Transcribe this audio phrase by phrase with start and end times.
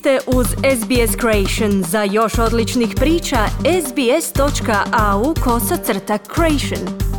[0.00, 1.82] ste uz SBS Creation.
[1.82, 3.36] Za još odličnih priča,
[3.86, 7.10] sbs.au kosacrta creation.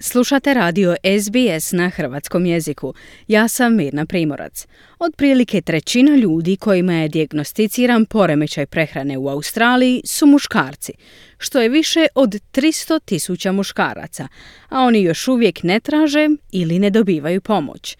[0.00, 2.94] Slušate radio SBS na hrvatskom jeziku.
[3.28, 4.66] Ja sam Mirna Primorac.
[4.98, 10.92] Otprilike trećina ljudi kojima je dijagnosticiran poremećaj prehrane u Australiji su muškarci,
[11.38, 14.28] što je više od 300 tisuća muškaraca,
[14.68, 17.96] a oni još uvijek ne traže ili ne dobivaju pomoć.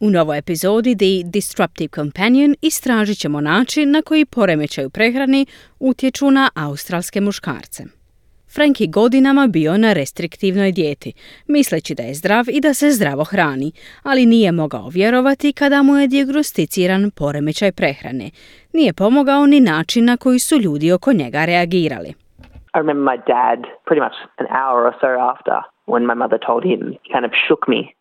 [0.00, 5.46] U novoj epizodi The Disruptive Companion istražit ćemo način na koji poremećaj u prehrani
[5.78, 7.84] utječu na australske muškarce.
[8.48, 11.12] Frank je godinama bio na restriktivnoj dijeti,
[11.46, 13.72] misleći da je zdrav i da se zdravo hrani,
[14.02, 18.30] ali nije mogao vjerovati kada mu je dijagnosticiran poremećaj prehrane.
[18.72, 22.14] Nije pomogao ni način na koji su ljudi oko njega reagirali.
[22.74, 25.56] I remember my dad pretty much an hour or so after
[25.92, 26.80] when my mother told him,
[27.12, 27.94] kind of shook me.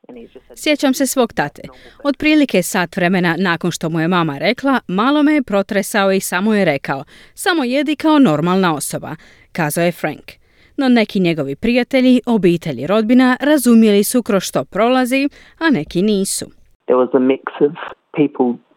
[0.56, 1.62] Sjećam se svog tate.
[2.04, 6.54] Otprilike sat vremena nakon što mu je mama rekla, malo me je protresao i samo
[6.54, 7.04] je rekao,
[7.34, 9.16] samo jedi kao normalna osoba,
[9.52, 10.32] kazao je Frank.
[10.78, 16.46] No neki njegovi prijatelji, obitelji rodbina razumjeli su kroz što prolazi, a neki nisu.
[16.86, 17.74] There was a mix of
[18.12, 18.69] people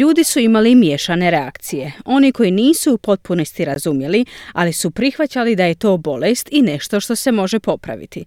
[0.00, 1.92] Ljudi su imali miješane reakcije.
[2.04, 7.00] Oni koji nisu u potpunosti razumjeli, ali su prihvaćali da je to bolest i nešto
[7.00, 8.24] što se može popraviti.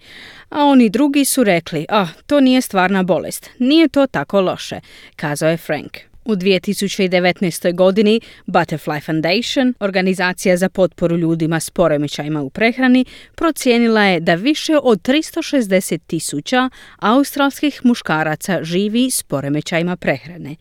[0.49, 4.75] A oni drugi su rekli, ah, to nije stvarna bolest, nije to tako loše,
[5.15, 6.12] kazao je Frank.
[6.25, 7.75] U 2019.
[7.75, 14.77] godini Butterfly Foundation, organizacija za potporu ljudima s poremećajima u prehrani, procijenila je da više
[14.83, 20.55] od 360 tisuća australskih muškaraca živi s poremećajima prehrane.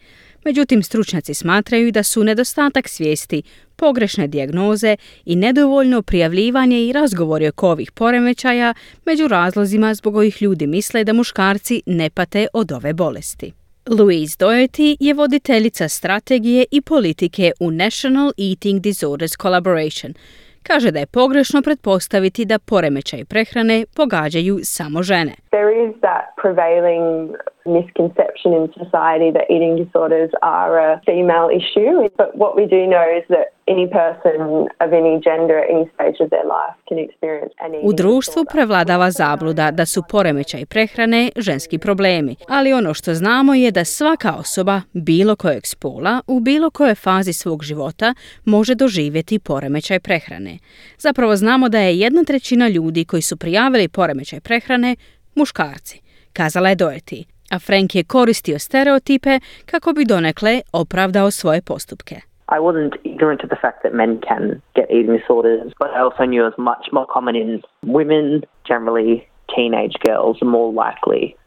[0.44, 3.42] Međutim, stručnjaci smatraju da su nedostatak svijesti,
[3.76, 8.74] pogrešne dijagnoze i nedovoljno prijavljivanje i razgovori oko ovih poremećaja
[9.06, 13.61] među razlozima zbog kojih ljudi misle da muškarci ne pate od ove bolesti.
[13.86, 20.15] Louise Doherty je voditeljica strategije i politike u National Eating Disorders Collaboration.
[20.62, 25.41] Kaže da je pogrešno pretpostaviti da poremećaj prehrane pogađaju samo žene.
[25.52, 27.36] There is that prevailing
[27.66, 33.06] misconception in society that eating disorders are a female issue, but what we do know
[33.18, 34.38] is that any person
[34.84, 39.10] of any gender at any stage of their life can experience any U društvu prevladava
[39.10, 44.80] zabluda da su poremećaj prehrane ženski problemi, ali ono što znamo je da svaka osoba
[44.92, 48.14] bilo kojeg spola u bilo kojoj fazi svog života
[48.44, 50.58] može doživjeti poremećaj prehrane.
[50.98, 54.96] Zapravo znamo da je jedna trećina ljudi koji su prijavili poremećaj prehrane
[55.34, 56.00] muškarci,
[56.32, 62.15] kazala je Doherty, a Frank je koristio stereotipe kako bi donekle opravdao svoje postupke.
[62.56, 64.43] I wasn't ignorant to the fact that men can
[64.75, 67.62] get eating disorders, but I also knew it was much more common in
[67.98, 69.15] women, generally
[69.56, 71.43] teenage girls are more likely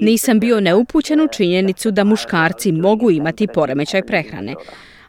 [0.00, 4.54] Nisam bio neupućen u činjenicu da muškarci mogu imati poremećaj prehrane,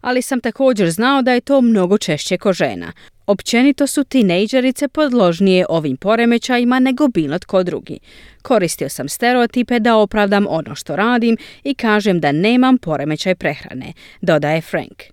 [0.08, 2.92] ali sam također znao da je to mnogo češće ko žena.
[3.28, 8.00] Općenito su tinejdžerice podložnije ovim poremećajima nego bilo tko drugi.
[8.42, 14.62] Koristio sam stereotipe da opravdam ono što radim i kažem da nemam poremećaj prehrane, dodaje
[14.62, 15.04] Frank.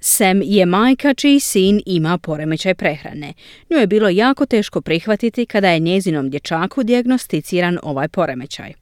[0.00, 3.32] Sam je majka čiji sin ima poremećaj prehrane.
[3.70, 8.72] Nju je bilo jako teško prihvatiti kada je njezinom dječaku dijagnosticiran ovaj poremećaj.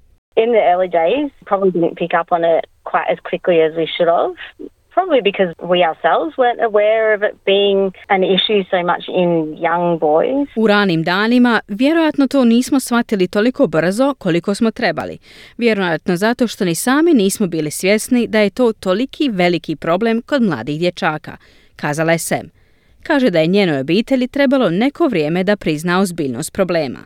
[0.44, 3.86] In the early days, probably didn't pick up on it quite as quickly as we
[3.94, 4.32] should have
[4.96, 7.80] probably because we ourselves weren't aware of it being
[8.14, 9.30] an issue so much in
[9.68, 10.48] young boys.
[10.56, 15.18] U ranim danima vjerojatno to nismo shvatili toliko brzo koliko smo trebali.
[15.58, 20.42] Vjerojatno zato što ni sami nismo bili svjesni da je to toliki veliki problem kod
[20.42, 21.36] mladih dječaka,
[21.76, 22.50] kazala je Sam.
[23.02, 26.98] Kaže da je njenoj obitelji trebalo neko vrijeme da prizna ozbiljnost problema.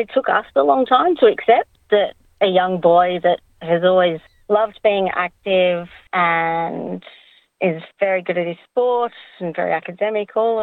[0.00, 2.10] It took us a long time to accept that
[2.40, 3.38] a young boy that
[3.70, 7.02] has always loved being active and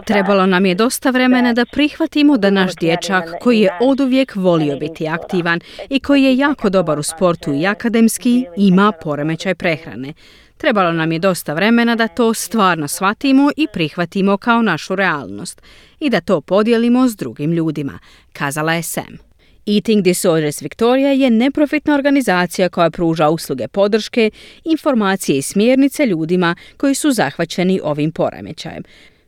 [0.06, 5.08] Trebalo nam je dosta vremena da prihvatimo da naš dječak koji je oduvijek volio biti
[5.08, 5.60] aktivan
[5.90, 10.14] i koji je jako dobar u sportu i akademski ima poremećaj prehrane.
[10.58, 15.62] Trebalo nam je dosta vremena da to stvarno shvatimo i prihvatimo kao našu realnost
[16.00, 18.00] i da to podijelimo s drugim ljudima,
[18.34, 19.35] kazala je Sam.
[19.66, 24.32] Eating Disorders Victoria je neprofitna organizacija koja pruža usluge podrške,
[24.64, 28.84] informacije i smjernice ljudima koji su zahvaćeni ovim poremećajem.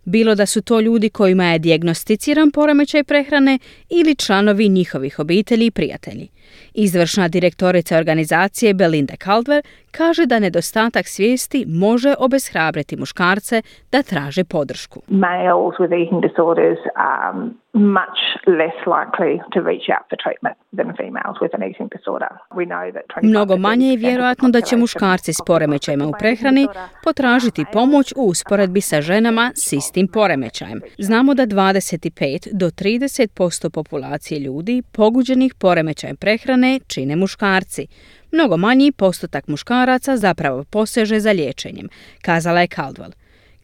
[0.05, 5.71] Bilo da su to ljudi kojima je dijagnosticiran poremećaj prehrane ili članovi njihovih obitelji i
[5.71, 6.27] prijatelji.
[6.73, 9.61] Izvršna direktorica organizacije Belinda Caldwell
[9.91, 13.61] kaže da nedostatak svijesti može obeshrabriti muškarce
[13.91, 15.01] da traže podršku.
[15.07, 17.33] Males with eating disorders are
[17.73, 18.19] much
[18.59, 22.31] less likely to reach out for treatment than females with an eating disorder.
[22.59, 26.67] We know that Mnogo manje je vjerojatno da će muškarci s poremećajima u prehrani
[27.03, 30.81] potražiti pomoć u usporedbi sa ženama s istim poremećajem.
[30.97, 37.87] Znamo da 25 do 30% populacije ljudi poguđenih poremećajem prehrane čine muškarci.
[38.31, 41.87] Mnogo manji postotak muškaraca zapravo poseže za liječenjem,
[42.21, 43.13] kazala je Caldwell.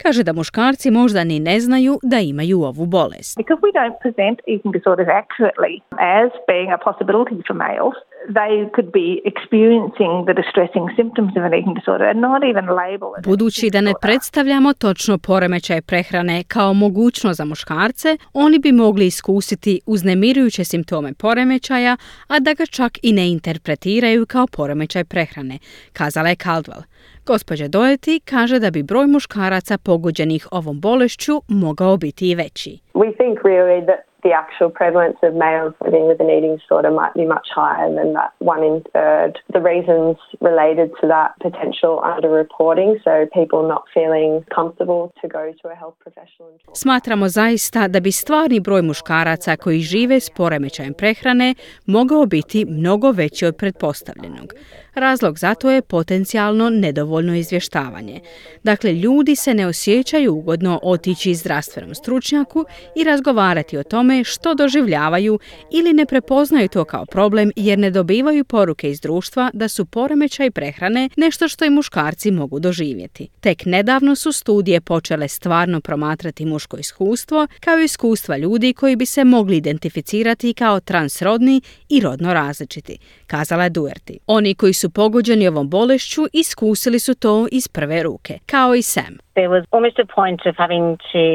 [0.04, 3.38] Kaže da muškarci možda ni ne znaju da imaju ovu bolest.
[3.38, 5.76] Because we don't present eating disorders accurately
[6.20, 7.98] as being a possibility for males,
[8.30, 13.10] they could be experiencing the distressing symptoms of an eating disorder and not even label
[13.18, 13.26] it.
[13.26, 19.80] Budući da ne predstavljamo točno poremećaj prehrane kao mogućnost za muškarce, oni bi mogli iskusiti
[19.86, 21.98] uznemirujuće simptome poremećaja,
[22.28, 25.58] a da ga čak i ne interpretiraju kao poremećaj prehrane,
[25.94, 26.84] kazala je Caldwell.
[27.26, 32.80] Gospođa Doherty kaže da bi broj muškaraca pogođenih ovom bolešću mogao biti i veći.
[32.94, 37.14] We think really that the actual prevalence of males living with an eating disorder might
[37.14, 39.34] be much higher than that one in third.
[39.58, 40.18] The reasons
[40.50, 45.98] related to that potential underreporting, so people not feeling comfortable to go to a health
[46.06, 46.50] professional.
[46.74, 51.56] Smatramo zaista da bi stvarni broj muškaraca koji žive s poremećajem prehrane
[51.86, 54.54] mogao biti mnogo veći od pretpostavljenog.
[54.96, 58.20] Razlog za to je potencijalno nedovoljno izvještavanje.
[58.64, 65.40] Dakle, ljudi se ne osjećaju ugodno otići zdravstvenom stručnjaku i razgovarati o tome što doživljavaju
[65.72, 70.52] ili ne prepoznaju to kao problem jer ne dobivaju poruke iz društva da su poremećaj
[70.52, 73.28] prehrane nešto što i muškarci mogu doživjeti.
[73.40, 79.24] Tek nedavno su studije počele stvarno promatrati muško iskustvo kao iskustva ljudi koji bi se
[79.24, 82.98] mogli identificirati kao transrodni i rodno različiti,
[83.34, 84.20] kazala je Duerti.
[84.28, 89.14] Oni koji su pogođeni ovom bolešću iskusili su to iz prve ruke, kao i Sam.
[89.34, 91.26] There was almost a point of having to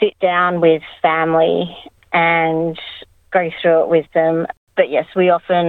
[0.00, 1.58] sit down with family
[2.12, 2.76] and
[3.36, 4.36] go through it with them.
[4.76, 5.66] But yes, we often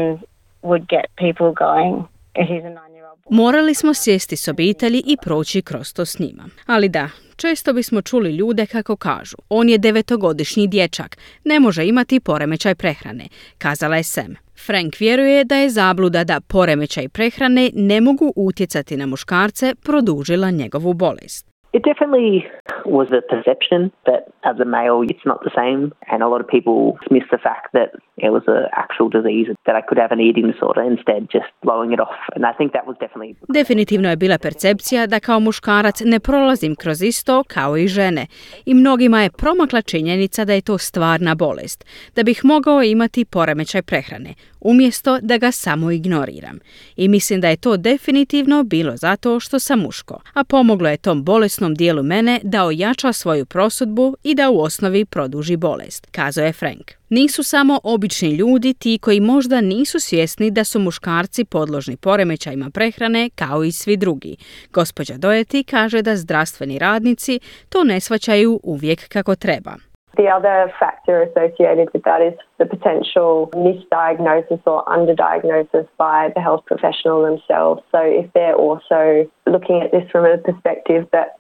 [0.70, 1.94] would get people going,
[2.36, 3.36] boy.
[3.36, 6.50] Morali smo sjesti s obitelji i proći kroz to s njima.
[6.66, 12.20] Ali da, često bismo čuli ljude kako kažu, on je devetogodišnji dječak, ne može imati
[12.20, 13.28] poremećaj prehrane,
[13.58, 14.36] kazala je Sam.
[14.66, 20.94] Frank vjeruje da je zabluda da poremećaj prehrane ne mogu utjecati na muškarce produžila njegovu
[20.94, 21.53] bolest.
[21.74, 22.46] It definitely
[22.86, 26.48] was a perception that as a male it's not the same, and a lot of
[26.48, 26.78] people
[27.10, 30.46] miss the fact that it was an actual disease that I could have an eating
[30.52, 32.22] disorder instead just blowing it off.
[32.36, 36.76] And I think that was definitely Definitivno je bila percepcija da kao muškarac ne prolazim
[36.76, 38.26] kroz isto kao i žene
[38.66, 41.86] i mnogima je promakla činjenica da je to stvarna bolest,
[42.16, 46.60] da bih mogao imati poremećaj prehrane, umjesto da ga samo ignoriram.
[46.96, 51.24] I mislim da je to definitivno bilo zato što sam muško, a pomoglo je tom
[51.24, 56.54] bolesnom dijelu mene da ojača svoju prosudbu i da u osnovi produži bolest, kazao je
[56.54, 56.92] Frank.
[57.10, 63.30] Nisu samo obični ljudi ti koji možda nisu svjesni da su muškarci podložni poremećajima prehrane
[63.36, 64.38] kao i svi drugi.
[64.74, 67.40] Gospođa Dojeti kaže da zdravstveni radnici
[67.70, 69.74] to ne shvaćaju uvijek kako treba.
[70.16, 76.64] The other factor associated with that is the potential misdiagnosis or underdiagnosis by the health
[76.66, 77.82] professional themselves.
[77.92, 81.40] So if they're also looking at this from a perspective that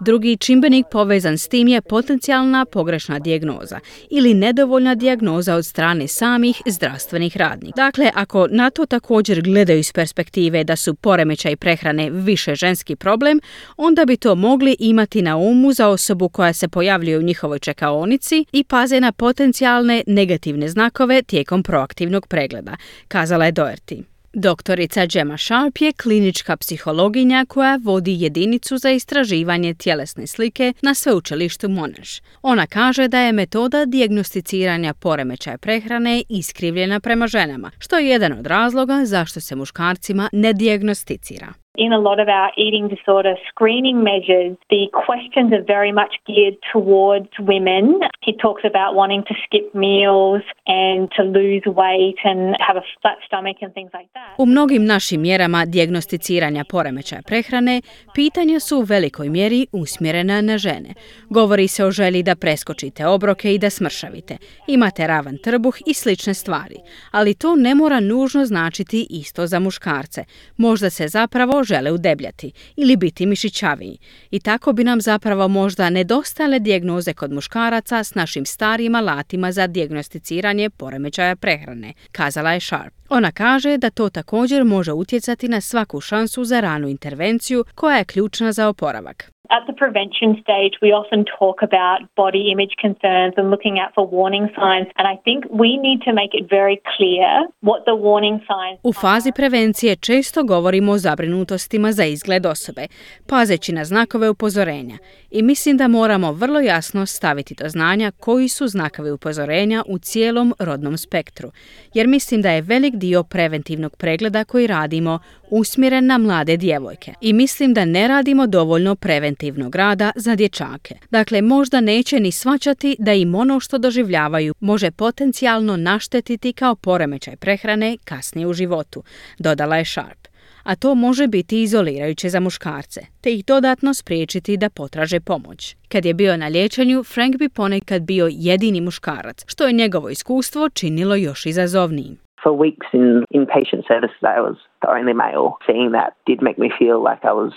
[0.00, 3.78] Drugi čimbenik povezan s tim je potencijalna pogrešna dijagnoza
[4.10, 7.76] ili nedovoljna dijagnoza od strane samih zdravstvenih radnika.
[7.76, 13.40] Dakle, ako na to također gledaju iz perspektive da su poremećaj prehrane više ženski problem,
[13.76, 18.44] onda bi to mogli imati na umu za osobu koja se pojavljuje u njihovoj čekaonici
[18.52, 22.76] i paze na potencijalne negativne znakove tijekom proaktivnog pregleda,
[23.08, 24.17] kazala je Doherty.
[24.38, 31.68] Doktorica Gemma Sharp je klinička psihologinja koja vodi jedinicu za istraživanje tjelesne slike na sveučilištu
[31.68, 32.22] Monash.
[32.42, 38.46] Ona kaže da je metoda dijagnosticiranja poremećaja prehrane iskrivljena prema ženama, što je jedan od
[38.46, 41.67] razloga zašto se muškarcima ne dijagnosticira.
[41.84, 46.58] In a lot of our eating disorder screening measures, the questions are very much geared
[46.72, 47.84] towards women.
[48.26, 53.18] He talks about wanting to skip meals and to lose weight and have a flat
[53.26, 54.34] stomach and things like that.
[54.38, 57.82] U mnogim našim mjerama dijagnosticiranja poremećaja prehrane,
[58.14, 60.90] pitanja su u velikoj mjeri usmjerena na žene.
[61.30, 66.34] Govori se o želji da preskočite obroke i da smršavite, imate ravan trbuh i slične
[66.34, 66.76] stvari,
[67.10, 70.24] ali to ne mora nužno značiti isto za muškarce.
[70.56, 73.98] Možda se zapravo žele udebljati ili biti mišićaviji.
[74.30, 79.66] I tako bi nam zapravo možda nedostale dijagnoze kod muškaraca s našim starijim alatima za
[79.66, 82.97] dijagnosticiranje poremećaja prehrane, kazala je Sharp.
[83.10, 88.04] Ona kaže da to također može utjecati na svaku šansu za ranu intervenciju koja je
[88.04, 89.32] ključna za oporavak.
[89.50, 94.04] At the prevention stage, we often talk about body image concerns and looking out for
[94.18, 94.88] warning signs.
[94.98, 97.30] And I think we need to make it very clear
[97.68, 102.86] what the warning signs U fazi prevencije često govorimo o zabrinutostima za izgled osobe,
[103.28, 104.98] pazeći na znakove upozorenja.
[105.30, 110.54] I mislim da moramo vrlo jasno staviti do znanja koji su znakovi upozorenja u cijelom
[110.58, 111.48] rodnom spektru.
[111.94, 115.18] Jer mislim da je velik dio preventivnog pregleda koji radimo
[115.50, 117.14] usmjeren na mlade djevojke.
[117.20, 120.94] I mislim da ne radimo dovoljno preventivnog rada za dječake.
[121.10, 127.36] Dakle, možda neće ni svačati da im ono što doživljavaju može potencijalno naštetiti kao poremećaj
[127.36, 129.02] prehrane kasnije u životu,
[129.38, 130.28] dodala je Sharp
[130.68, 135.76] a to može biti izolirajuće za muškarce, te ih dodatno spriječiti da potraže pomoć.
[135.88, 140.68] Kad je bio na liječenju, Frank bi ponekad bio jedini muškarac, što je njegovo iskustvo
[140.68, 142.27] činilo još izazovnijim.
[142.48, 145.48] For weeks in inpatient services, I was the only male.
[145.66, 147.52] Seeing that did make me feel like I was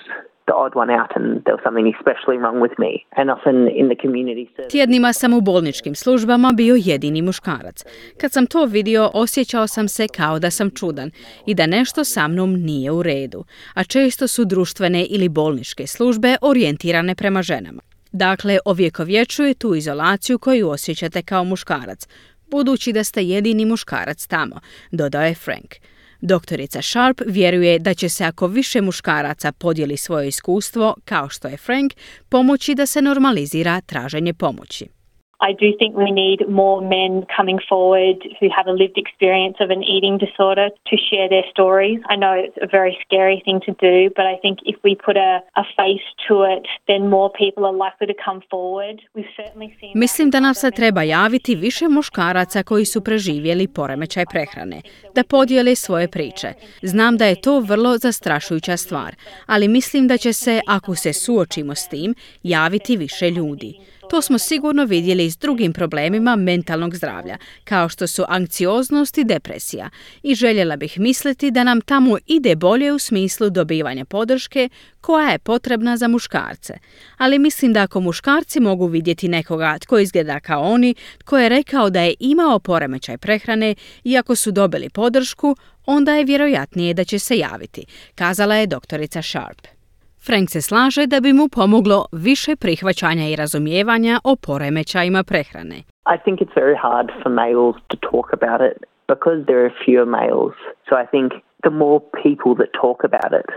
[0.48, 2.92] the odd one out and there was something especially wrong with me.
[3.18, 4.72] And often in the community service...
[4.72, 7.86] Tjednima sam u bolničkim službama bio jedini muškarac.
[8.22, 11.12] Kad sam to vidio, osjećao sam se kao da sam čudan
[11.46, 13.44] i da nešto sa mnom nije u redu.
[13.76, 17.82] A često su društvene ili bolničke službe orijentirane prema ženama.
[18.14, 22.08] Dakle, ovjekovječuje tu izolaciju koju osjećate kao muškarac,
[22.52, 24.60] budući da ste jedini muškarac tamo,
[24.92, 25.76] dodao je Frank.
[26.22, 31.58] Doktorica Sharp vjeruje da će se ako više muškaraca podijeli svoje iskustvo, kao što je
[31.58, 31.94] Frank,
[32.30, 35.01] pomoći da se normalizira traženje pomoći.
[35.42, 39.70] I do think we need more men coming forward who have a lived experience of
[39.72, 42.00] an eating disorder to share their stories.
[42.14, 45.18] I know it's a very scary thing to do, but I think if we put
[45.18, 49.02] a, a face to it, then more people are likely to come forward.
[49.16, 54.26] We've certainly seen Mislim da nam se treba javiti više muškaraca koji su preživjeli poremećaj
[54.32, 54.82] prehrane,
[55.16, 56.48] da podijele svoje priče.
[56.82, 61.76] Znam da je to vrlo zastrašujuća stvar, ali mislim da će se, ako se suočimo
[61.76, 63.74] s tim, javiti više ljudi.
[64.10, 69.90] To smo sigurno vidjeli s drugim problemima mentalnog zdravlja, kao što su anksioznost i depresija.
[70.24, 74.70] I željela bih misliti da nam tamo ide bolje u smislu dobivanja podrške
[75.02, 76.74] koja je potrebna za muškarce.
[77.18, 81.90] Ali mislim da ako muškarci mogu vidjeti nekoga tko izgleda kao oni, tko je rekao
[81.90, 85.56] da je imao poremećaj prehrane i ako su dobili podršku,
[85.86, 89.81] onda je vjerojatnije da će se javiti, kazala je doktorica Sharp.
[90.28, 95.78] Frank se slaže da bi mu pomoglo više prihvaćanja i razumijevanja o poremećajima prehrane.
[96.14, 98.78] I think it's very hard for males to talk about it
[99.14, 100.56] because there are fewer males.
[100.88, 101.28] So I think
[101.68, 103.50] the more people that talk about it,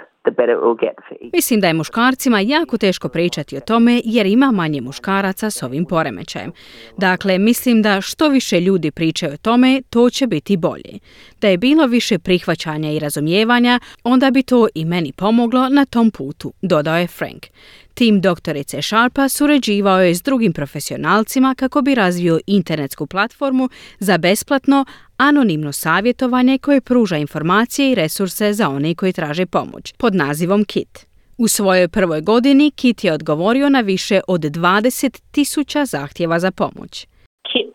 [1.33, 5.85] Mislim da je muškarcima jako teško pričati o tome jer ima manje muškaraca s ovim
[5.85, 6.53] poremećajem.
[6.99, 10.99] Dakle, mislim da što više ljudi pričaju o tome, to će biti bolje.
[11.41, 16.11] Da je bilo više prihvaćanja i razumijevanja, onda bi to i meni pomoglo na tom
[16.11, 17.47] putu, dodao je Frank.
[17.95, 24.85] Tim doktorice Sharpa surađivao je s drugim profesionalcima kako bi razvio internetsku platformu za besplatno
[25.17, 31.07] anonimno savjetovanje koje pruža informacije i resurse za one koji traže pomoć pod nazivom KIT.
[31.39, 37.07] U svojoj prvoj godini KIT je odgovorio na više od 20 tisuća zahtjeva za pomoć.